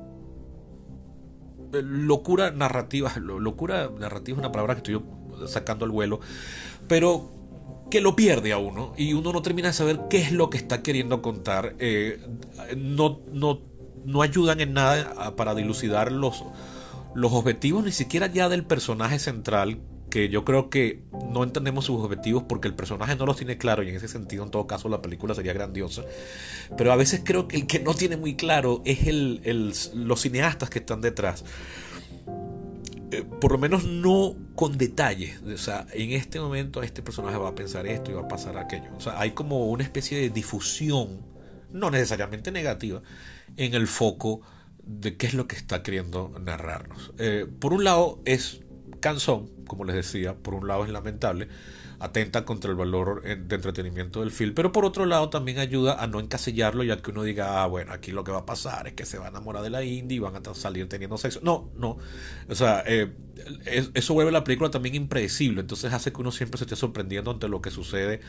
locura 1.72 2.50
narrativa. 2.50 3.12
Locura 3.18 3.90
narrativa 3.98 4.36
es 4.36 4.38
una 4.40 4.52
palabra 4.52 4.74
que 4.74 4.92
estoy 4.92 5.02
sacando 5.46 5.84
al 5.84 5.90
vuelo, 5.90 6.20
pero 6.88 7.39
que 7.90 8.00
lo 8.00 8.16
pierde 8.16 8.52
a 8.52 8.58
uno 8.58 8.94
y 8.96 9.12
uno 9.12 9.32
no 9.32 9.42
termina 9.42 9.68
de 9.68 9.74
saber 9.74 10.00
qué 10.08 10.18
es 10.18 10.32
lo 10.32 10.48
que 10.48 10.58
está 10.58 10.82
queriendo 10.82 11.22
contar. 11.22 11.74
Eh, 11.78 12.20
no, 12.76 13.20
no, 13.32 13.60
no 14.04 14.22
ayudan 14.22 14.60
en 14.60 14.72
nada 14.72 15.36
para 15.36 15.54
dilucidar 15.54 16.12
los, 16.12 16.44
los 17.14 17.32
objetivos, 17.32 17.84
ni 17.84 17.92
siquiera 17.92 18.26
ya 18.28 18.48
del 18.48 18.64
personaje 18.64 19.18
central, 19.18 19.80
que 20.10 20.28
yo 20.28 20.44
creo 20.44 20.70
que 20.70 21.02
no 21.32 21.44
entendemos 21.44 21.84
sus 21.84 22.02
objetivos 22.02 22.44
porque 22.48 22.68
el 22.68 22.74
personaje 22.74 23.16
no 23.16 23.26
los 23.26 23.36
tiene 23.36 23.58
claro 23.58 23.82
y 23.82 23.88
en 23.88 23.96
ese 23.96 24.08
sentido 24.08 24.44
en 24.44 24.50
todo 24.50 24.66
caso 24.66 24.88
la 24.88 25.00
película 25.00 25.34
sería 25.34 25.52
grandiosa. 25.52 26.02
Pero 26.76 26.92
a 26.92 26.96
veces 26.96 27.22
creo 27.24 27.48
que 27.48 27.56
el 27.56 27.66
que 27.66 27.78
no 27.78 27.94
tiene 27.94 28.16
muy 28.16 28.34
claro 28.34 28.82
es 28.84 29.06
el, 29.06 29.40
el, 29.44 29.72
los 29.94 30.20
cineastas 30.20 30.68
que 30.68 30.80
están 30.80 31.00
detrás. 31.00 31.44
Eh, 33.12 33.24
por 33.24 33.52
lo 33.52 33.58
menos 33.58 33.84
no 33.84 34.36
con 34.54 34.78
detalles. 34.78 35.40
O 35.42 35.58
sea, 35.58 35.86
en 35.92 36.12
este 36.12 36.38
momento 36.38 36.82
este 36.82 37.02
personaje 37.02 37.36
va 37.36 37.48
a 37.48 37.54
pensar 37.54 37.86
esto 37.86 38.10
y 38.10 38.14
va 38.14 38.22
a 38.22 38.28
pasar 38.28 38.56
aquello. 38.56 38.90
O 38.96 39.00
sea, 39.00 39.18
hay 39.20 39.32
como 39.32 39.66
una 39.66 39.82
especie 39.82 40.18
de 40.18 40.30
difusión, 40.30 41.20
no 41.72 41.90
necesariamente 41.90 42.52
negativa, 42.52 43.02
en 43.56 43.74
el 43.74 43.86
foco 43.88 44.42
de 44.84 45.16
qué 45.16 45.26
es 45.26 45.34
lo 45.34 45.48
que 45.48 45.56
está 45.56 45.82
queriendo 45.82 46.32
narrarnos. 46.40 47.12
Eh, 47.18 47.46
por 47.58 47.72
un 47.72 47.84
lado 47.84 48.20
es 48.24 48.60
cansón, 49.00 49.50
como 49.66 49.84
les 49.84 49.96
decía, 49.96 50.34
por 50.34 50.54
un 50.54 50.68
lado 50.68 50.84
es 50.84 50.90
lamentable, 50.90 51.48
atenta 52.00 52.44
contra 52.44 52.70
el 52.70 52.76
valor 52.76 53.22
de 53.22 53.54
entretenimiento 53.54 54.20
del 54.20 54.30
film, 54.30 54.54
pero 54.54 54.72
por 54.72 54.84
otro 54.84 55.06
lado 55.06 55.28
también 55.28 55.58
ayuda 55.58 56.02
a 56.02 56.06
no 56.06 56.18
encasillarlo 56.18 56.82
ya 56.82 56.96
que 57.00 57.10
uno 57.10 57.22
diga, 57.22 57.62
ah, 57.62 57.66
bueno, 57.66 57.92
aquí 57.92 58.10
lo 58.10 58.24
que 58.24 58.32
va 58.32 58.38
a 58.38 58.46
pasar 58.46 58.88
es 58.88 58.94
que 58.94 59.04
se 59.04 59.18
va 59.18 59.26
a 59.26 59.28
enamorar 59.28 59.62
de 59.62 59.70
la 59.70 59.84
indie 59.84 60.16
y 60.16 60.18
van 60.18 60.34
a 60.34 60.54
salir 60.54 60.88
teniendo 60.88 61.18
sexo. 61.18 61.40
No, 61.42 61.70
no. 61.76 61.98
O 62.48 62.54
sea, 62.54 62.82
eh, 62.86 63.12
eso 63.94 64.14
vuelve 64.14 64.32
la 64.32 64.44
película 64.44 64.70
también 64.70 64.94
impredecible, 64.94 65.60
entonces 65.60 65.92
hace 65.92 66.12
que 66.12 66.20
uno 66.20 66.32
siempre 66.32 66.58
se 66.58 66.64
esté 66.64 66.76
sorprendiendo 66.76 67.30
ante 67.30 67.48
lo 67.48 67.60
que 67.60 67.70
sucede 67.70 68.20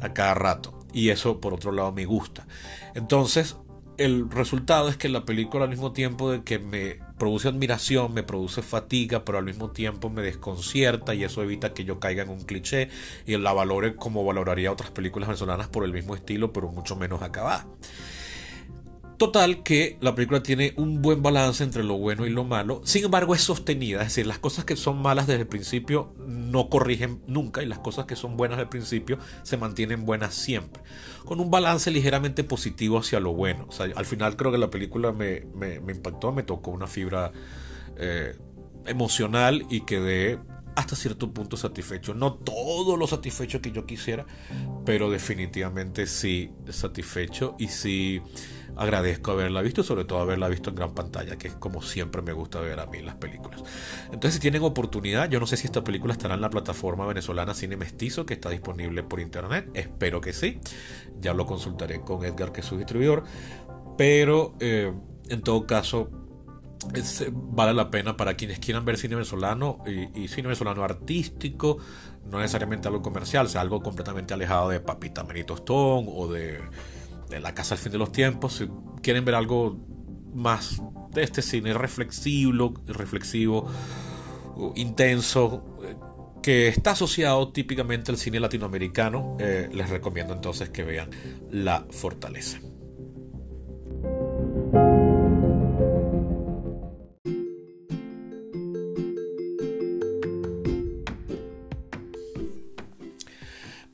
a 0.00 0.12
cada 0.12 0.34
rato. 0.34 0.78
Y 0.92 1.10
eso, 1.10 1.40
por 1.40 1.52
otro 1.52 1.72
lado, 1.72 1.92
me 1.92 2.04
gusta. 2.04 2.46
Entonces, 2.94 3.56
el 3.98 4.30
resultado 4.30 4.88
es 4.88 4.96
que 4.96 5.08
la 5.08 5.24
película 5.24 5.64
al 5.64 5.70
mismo 5.70 5.92
tiempo 5.92 6.30
de 6.30 6.42
que 6.42 6.58
me 6.58 6.98
produce 7.18 7.48
admiración, 7.48 8.12
me 8.12 8.22
produce 8.22 8.62
fatiga, 8.62 9.24
pero 9.24 9.38
al 9.38 9.44
mismo 9.44 9.70
tiempo 9.70 10.10
me 10.10 10.22
desconcierta 10.22 11.14
y 11.14 11.24
eso 11.24 11.42
evita 11.42 11.72
que 11.72 11.84
yo 11.84 11.98
caiga 11.98 12.22
en 12.22 12.28
un 12.28 12.44
cliché 12.44 12.88
y 13.26 13.36
la 13.36 13.52
valore 13.52 13.96
como 13.96 14.24
valoraría 14.24 14.72
otras 14.72 14.90
películas 14.90 15.28
venezolanas 15.28 15.68
por 15.68 15.84
el 15.84 15.92
mismo 15.92 16.14
estilo, 16.14 16.52
pero 16.52 16.68
mucho 16.68 16.96
menos 16.96 17.22
acabada. 17.22 17.66
Total 19.16 19.62
que 19.62 19.96
la 20.02 20.14
película 20.14 20.42
tiene 20.42 20.74
un 20.76 21.00
buen 21.00 21.22
balance 21.22 21.64
entre 21.64 21.82
lo 21.82 21.96
bueno 21.96 22.26
y 22.26 22.30
lo 22.30 22.44
malo, 22.44 22.82
sin 22.84 23.04
embargo 23.04 23.34
es 23.34 23.40
sostenida, 23.40 24.02
es 24.02 24.08
decir, 24.08 24.26
las 24.26 24.38
cosas 24.38 24.66
que 24.66 24.76
son 24.76 25.00
malas 25.00 25.26
desde 25.26 25.42
el 25.42 25.46
principio 25.46 26.12
no 26.18 26.68
corrigen 26.68 27.22
nunca 27.26 27.62
y 27.62 27.66
las 27.66 27.78
cosas 27.78 28.04
que 28.04 28.14
son 28.14 28.36
buenas 28.36 28.58
al 28.58 28.68
principio 28.68 29.18
se 29.42 29.56
mantienen 29.56 30.04
buenas 30.04 30.34
siempre, 30.34 30.82
con 31.24 31.40
un 31.40 31.50
balance 31.50 31.90
ligeramente 31.90 32.44
positivo 32.44 32.98
hacia 32.98 33.18
lo 33.18 33.32
bueno. 33.32 33.64
O 33.68 33.72
sea, 33.72 33.86
al 33.96 34.04
final 34.04 34.36
creo 34.36 34.52
que 34.52 34.58
la 34.58 34.68
película 34.68 35.12
me, 35.12 35.46
impactó, 35.88 36.32
me 36.32 36.42
tocó 36.42 36.70
una 36.70 36.86
fibra 36.86 37.32
eh, 37.96 38.36
emocional 38.84 39.64
y 39.70 39.80
quedé 39.80 40.38
hasta 40.74 40.94
cierto 40.94 41.32
punto 41.32 41.56
satisfecho. 41.56 42.14
No 42.14 42.34
todo 42.34 42.96
lo 42.98 43.06
satisfecho 43.06 43.62
que 43.62 43.72
yo 43.72 43.86
quisiera, 43.86 44.26
pero 44.84 45.10
definitivamente 45.10 46.06
sí 46.06 46.52
satisfecho 46.68 47.56
y 47.58 47.68
sí 47.68 48.20
agradezco 48.76 49.32
haberla 49.32 49.62
visto, 49.62 49.82
sobre 49.82 50.04
todo 50.04 50.20
haberla 50.20 50.48
visto 50.48 50.70
en 50.70 50.76
gran 50.76 50.94
pantalla, 50.94 51.36
que 51.36 51.48
es 51.48 51.54
como 51.54 51.82
siempre 51.82 52.22
me 52.22 52.32
gusta 52.32 52.60
ver 52.60 52.78
a 52.80 52.86
mí 52.86 53.00
las 53.02 53.16
películas. 53.16 53.62
Entonces, 54.06 54.34
si 54.34 54.40
tienen 54.40 54.62
oportunidad, 54.62 55.28
yo 55.28 55.40
no 55.40 55.46
sé 55.46 55.56
si 55.56 55.66
esta 55.66 55.82
película 55.82 56.12
estará 56.12 56.34
en 56.34 56.40
la 56.40 56.50
plataforma 56.50 57.06
venezolana 57.06 57.54
Cine 57.54 57.76
Mestizo, 57.76 58.26
que 58.26 58.34
está 58.34 58.50
disponible 58.50 59.02
por 59.02 59.20
internet, 59.20 59.70
espero 59.74 60.20
que 60.20 60.32
sí, 60.32 60.60
ya 61.20 61.34
lo 61.34 61.46
consultaré 61.46 62.00
con 62.00 62.24
Edgar, 62.24 62.52
que 62.52 62.60
es 62.60 62.66
su 62.66 62.76
distribuidor, 62.76 63.24
pero 63.96 64.54
eh, 64.60 64.92
en 65.28 65.42
todo 65.42 65.66
caso, 65.66 66.10
vale 67.32 67.74
la 67.74 67.90
pena 67.90 68.16
para 68.16 68.34
quienes 68.34 68.58
quieran 68.58 68.84
ver 68.84 68.98
cine 68.98 69.14
venezolano 69.14 69.78
y, 69.86 70.28
cine 70.28 70.48
venezolano 70.48 70.84
artístico, 70.84 71.78
no 72.30 72.38
necesariamente 72.38 72.88
algo 72.88 73.02
comercial, 73.02 73.48
sea 73.48 73.60
algo 73.60 73.82
completamente 73.82 74.34
alejado 74.34 74.68
de 74.68 74.80
Papita 74.80 75.24
Menito 75.24 75.54
Stone 75.54 76.08
o 76.12 76.28
de 76.28 76.60
de 77.28 77.40
La 77.40 77.54
Casa 77.54 77.74
al 77.74 77.78
Fin 77.78 77.92
de 77.92 77.98
los 77.98 78.12
Tiempos, 78.12 78.54
si 78.54 78.68
quieren 79.02 79.24
ver 79.24 79.34
algo 79.34 79.78
más 80.34 80.80
de 81.12 81.22
este 81.22 81.42
cine 81.42 81.72
reflexivo, 81.74 82.74
reflexivo 82.86 83.70
intenso, 84.74 85.78
eh, 85.82 85.96
que 86.42 86.68
está 86.68 86.92
asociado 86.92 87.52
típicamente 87.52 88.10
al 88.10 88.18
cine 88.18 88.38
latinoamericano, 88.40 89.36
eh, 89.40 89.68
les 89.72 89.90
recomiendo 89.90 90.32
entonces 90.32 90.70
que 90.70 90.84
vean 90.84 91.10
La 91.50 91.86
Fortaleza. 91.90 92.58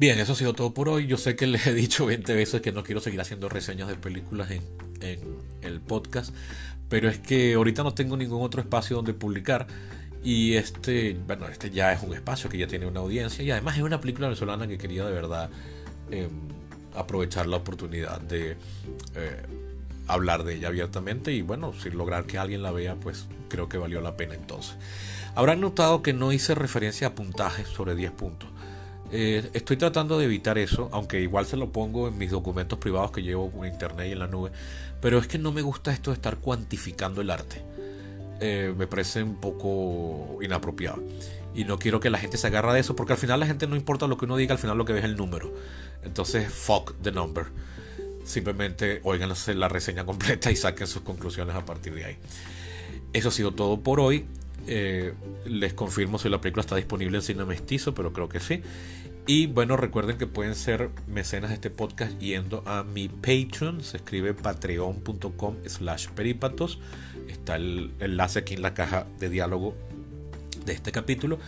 Bien, 0.03 0.19
eso 0.19 0.33
ha 0.33 0.35
sido 0.35 0.53
todo 0.53 0.75
por 0.75 0.89
hoy. 0.89 1.07
Yo 1.07 1.17
sé 1.17 1.37
que 1.37 1.47
les 1.47 1.65
he 1.65 1.73
dicho 1.73 2.07
20 2.07 2.35
veces 2.35 2.61
que 2.61 2.73
no 2.73 2.83
quiero 2.83 3.01
seguir 3.01 3.21
haciendo 3.21 3.49
reseñas 3.49 3.87
de 3.87 3.95
películas 3.95 4.51
en, 4.51 4.61
el 5.63 5.81
podcast, 5.81 6.35
pero 6.89 7.09
es 7.09 7.21
que 7.21 7.55
ahorita 7.55 7.85
no 7.85 7.95
tengo 7.95 8.17
ningún 8.17 8.43
otro 8.43 8.61
espacio 8.61 8.97
donde 8.97 9.15
publicar. 9.15 9.69
Y 10.25 10.55
este, 10.55 11.17
bueno, 11.25 11.47
este 11.47 11.71
ya 11.71 11.93
es 11.93 12.03
un 12.03 12.15
espacio 12.15 12.51
que 12.51 12.59
ya 12.59 12.67
tiene 12.67 12.87
una 12.87 12.99
audiencia 12.99 13.45
y 13.45 13.53
además 13.53 13.77
es 13.77 13.85
una 13.85 14.01
película 14.01 14.27
venezolana 14.27 14.67
que 14.67 14.77
quería 14.77 15.05
de 15.05 15.13
verdad 15.13 15.51
em, 16.11 16.31
aprovechar 16.97 17.47
la 17.47 17.59
oportunidad 17.59 18.21
de 18.21 18.57
eh, 19.15 19.43
hablar 20.09 20.43
de 20.43 20.57
ella 20.57 20.67
abiertamente 20.67 21.31
y 21.31 21.43
bueno, 21.43 21.75
si 21.81 21.91
lograr 21.91 22.27
que 22.27 22.39
alguien 22.39 22.63
la 22.63 22.73
vea, 22.73 22.97
pues 22.97 23.27
creo 23.49 23.69
que 23.69 23.79
valió 23.79 24.01
la 24.01 24.17
pena 24.17 24.35
entonces. 24.35 24.75
Habrán 25.37 25.61
notado 25.61 26.03
que 26.03 26.13
no 26.13 26.33
hice 26.33 26.57
referencia 26.57 27.07
a 27.07 27.15
puntajes 27.15 27.69
sobre 27.69 27.95
10 27.95 28.11
puntos. 28.11 28.52
Eh, 29.15 29.51
estoy 29.53 29.77
tratando 29.77 30.19
de 30.19 30.25
evitar 30.25 30.57
eso, 30.57 30.89
aunque 30.91 31.21
igual 31.21 31.45
se 31.45 31.59
lo 31.59 31.71
pongo 31.71 32.09
en 32.09 32.17
mis 32.17 32.31
documentos 32.31 32.79
privados 32.79 33.11
que 33.11 33.23
llevo 33.23 33.53
en 33.63 33.73
internet 33.73 34.09
y 34.09 34.13
en 34.13 34.19
la 34.19 34.27
nube. 34.27 34.51
Pero 35.03 35.19
es 35.19 35.27
que 35.27 35.39
no 35.39 35.53
me 35.53 35.61
gusta 35.61 35.93
esto 35.93 36.11
de 36.11 36.15
estar 36.15 36.39
cuantificando 36.39 37.21
el 37.21 37.31
arte. 37.31 37.63
Eh, 38.41 38.75
me 38.77 38.87
parece 38.87 39.23
un 39.23 39.39
poco 39.39 40.39
inapropiado. 40.43 41.03
Y 41.55 41.65
no 41.65 41.79
quiero 41.79 42.01
que 42.01 42.09
la 42.09 42.19
gente 42.19 42.39
se 42.39 42.47
agarra 42.47 42.73
de 42.73 42.81
eso, 42.81 42.97
porque 42.97 43.13
al 43.13 43.19
final 43.19 43.39
la 43.41 43.47
gente 43.47 43.67
no 43.67 43.77
importa 43.77 44.07
lo 44.07 44.17
que 44.17 44.25
uno 44.25 44.37
diga, 44.39 44.55
al 44.55 44.59
final 44.59 44.79
lo 44.79 44.87
que 44.87 44.95
ve 44.95 45.01
es 45.01 45.05
el 45.05 45.17
número. 45.17 45.53
Entonces, 46.03 46.51
fuck 46.51 46.95
the 47.03 47.13
number. 47.13 47.47
Simplemente 48.25 49.01
oigan 49.05 49.31
la 49.57 49.69
reseña 49.69 50.07
completa 50.07 50.51
y 50.51 50.57
saquen 50.57 50.87
sus 50.87 51.03
conclusiones 51.03 51.55
a 51.55 51.65
partir 51.67 51.95
de 51.95 52.07
ahí. 52.07 52.17
Eso 53.13 53.29
ha 53.29 53.33
sido 53.33 53.53
todo 53.53 53.81
por 53.81 54.01
hoy 54.01 54.27
Eh, 54.69 55.13
les 55.45 55.75
confirmo 55.75 56.19
si 56.19 56.29
la 56.29 56.41
película 56.41 56.61
está 56.61 56.77
disponible 56.77 57.19
en 57.19 57.23
cine 57.23 57.45
mestizo, 57.45 57.95
pero 57.95 58.13
creo 58.13 58.29
que 58.29 58.39
sí. 58.39 58.63
Y 59.27 59.47
bueno, 59.47 59.77
recuerden 59.77 60.19
que 60.19 60.27
pueden 60.27 60.57
ser 60.57 60.91
mecenas 61.07 61.51
de 61.51 61.55
este 61.55 61.71
podcast 61.71 62.19
yendo 62.19 62.63
a 62.67 62.83
mi 62.83 63.09
Patreon. 63.09 63.83
Se 63.83 63.99
escribe 63.99 64.35
patreon.com 64.35 65.57
slash 65.65 66.09
peripatos. 66.09 66.81
Está 67.29 67.55
el 67.57 67.93
enlace 68.01 68.41
aquí 68.41 68.55
en 68.55 68.63
la 68.63 68.75
caja 68.75 69.07
de 69.21 69.29
diálogo 69.29 69.77
de 70.65 70.73
este 70.73 70.91
capítulo. 70.91 71.39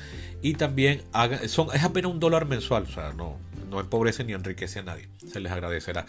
Y 0.40 0.54
también 0.54 1.02
haga, 1.12 1.49
son, 1.49 1.69
es 1.75 1.83
apenas 1.83 2.12
un 2.12 2.21
dólar 2.21 2.47
mensual. 2.47 2.85
O 2.85 2.93
sea, 2.93 3.12
no, 3.12 3.38
no 3.69 3.81
empobrece 3.81 4.23
ni 4.23 4.35
enriquece 4.35 4.78
a 4.78 4.85
nadie. 4.85 5.09
Se 5.26 5.40
les 5.40 5.50
agradecerá. 5.50 6.07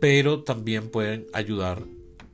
Pero 0.00 0.42
también 0.42 0.90
pueden 0.90 1.26
ayudar 1.32 1.82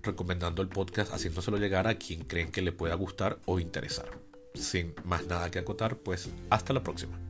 recomendando 0.03 0.63
el 0.63 0.69
podcast, 0.69 1.13
haciéndoselo 1.13 1.59
llegar 1.59 1.87
a 1.89 1.97
quien 1.97 2.25
creen 2.25 2.53
que 2.53 2.63
le 2.63 2.73
pueda 2.73 2.95
gustar 2.95 3.39
o 3.45 3.61
interesar. 3.61 4.09
Sin 4.55 4.95
más 5.05 5.27
nada 5.27 5.51
que 5.51 5.59
acotar, 5.59 5.99
pues 5.99 6.31
hasta 6.49 6.73
la 6.73 6.83
próxima. 6.83 7.26